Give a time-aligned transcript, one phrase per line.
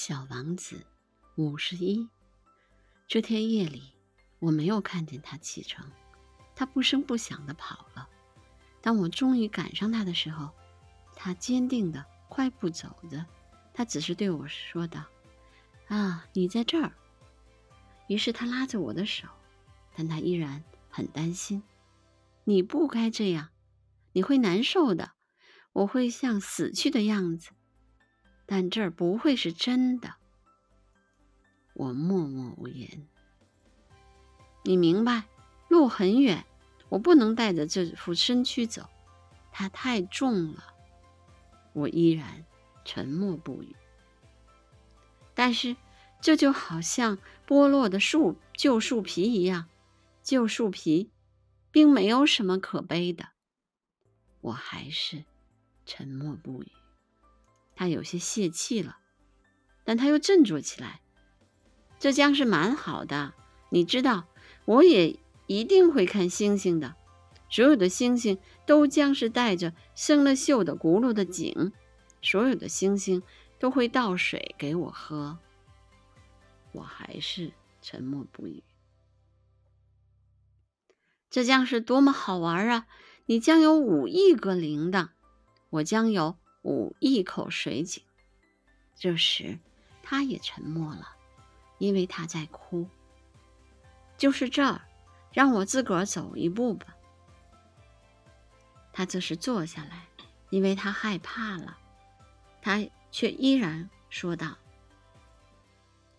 [0.00, 0.86] 小王子
[1.34, 2.08] 五十一。
[3.08, 3.82] 这天夜里，
[4.38, 5.90] 我没有看见他启程，
[6.54, 8.08] 他不声不响的跑了。
[8.80, 10.50] 当我终于赶上他的时候，
[11.16, 13.26] 他坚定的快步走着。
[13.74, 15.04] 他只是对我说道
[15.90, 16.92] ：“啊，你在这儿。”
[18.06, 19.26] 于是他拉着我的手，
[19.96, 21.60] 但他依然很担心。
[22.44, 23.48] 你不该这样，
[24.12, 25.10] 你会难受的。
[25.72, 27.50] 我会像死去的样子，
[28.50, 30.14] 但这儿不会是真的。
[31.74, 33.06] 我默默无言。
[34.64, 35.24] 你明白，
[35.68, 36.46] 路很远，
[36.88, 38.88] 我不能带着这副身躯走，
[39.52, 40.64] 它太重了。
[41.74, 42.46] 我依然
[42.86, 43.76] 沉默不语。
[45.34, 45.76] 但是，
[46.22, 49.68] 这就好像剥落的树旧树皮一样，
[50.22, 51.10] 旧树皮，
[51.70, 53.28] 并没有什么可悲的。
[54.40, 55.26] 我还是。
[55.90, 56.72] 沉默不语，
[57.78, 58.98] 他有些泄气了，
[59.84, 61.00] 但他又振作起来。
[62.00, 63.34] 这将是蛮好的，
[63.70, 64.26] 你知道，
[64.64, 66.96] 我也一定会看星星的。
[67.48, 71.70] 所有的星星都将是带着生了锈的轱辘的井，
[72.20, 73.22] 所有的星星
[73.60, 75.38] 都会倒水给我喝。
[76.72, 78.64] 我还是沉默不语。
[81.30, 82.88] 这将是多么好玩啊！
[83.26, 85.10] 你将有五亿个铃铛。
[85.70, 88.02] 我将有五一口水井。
[88.96, 89.58] 这时，
[90.02, 91.08] 他也沉默了，
[91.78, 92.88] 因为他在哭。
[94.16, 94.82] 就是这儿，
[95.32, 96.86] 让我自个儿走一步吧。
[98.92, 100.08] 他这时坐下来，
[100.50, 101.78] 因为他害怕了。
[102.60, 104.58] 他却依然说道：“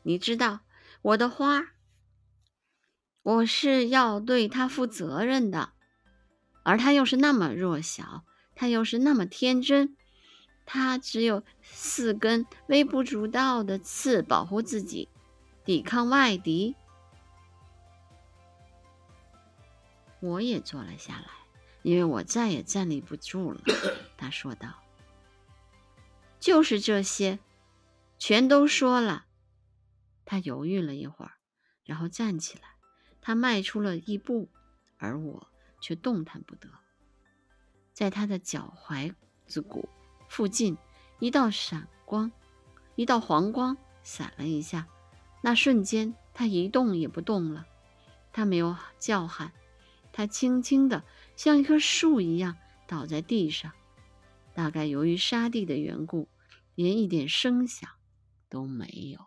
[0.03, 0.61] 你知道，
[1.01, 1.73] 我的花，
[3.21, 5.73] 我是要对它负责任的，
[6.63, 8.23] 而它又是那么弱小。”
[8.55, 9.95] 他又是那么天真，
[10.71, 15.09] 他只有四根微不足道的刺保护自己，
[15.65, 16.75] 抵抗外敌。
[20.19, 21.31] 我也坐了下来，
[21.81, 23.61] 因为我再也站立不住了。
[24.15, 24.83] 他说道
[26.39, 27.39] ：“就是这些，
[28.19, 29.25] 全都说了。”
[30.23, 31.31] 他犹豫了一会儿，
[31.83, 32.75] 然后站起来。
[33.21, 34.47] 他迈出了一步，
[34.99, 35.47] 而我
[35.81, 36.69] 却动弹不得。
[37.91, 39.15] 在他的脚踝
[39.47, 39.89] 子骨
[40.29, 40.77] 附近，
[41.19, 42.31] 一道闪光，
[42.95, 44.87] 一道黄光闪了一下。
[45.41, 47.65] 那瞬间，他一动也不动了。
[48.31, 49.51] 他没有叫喊，
[50.13, 51.03] 他轻轻的
[51.35, 52.55] 像一棵树一样
[52.87, 53.71] 倒在地上。
[54.53, 56.29] 大概由于沙地的缘故，
[56.75, 57.89] 连一点声响
[58.49, 59.19] 都没有。